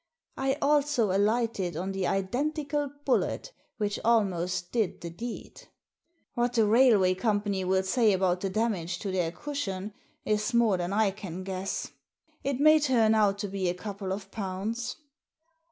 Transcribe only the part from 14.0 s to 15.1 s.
of pounds."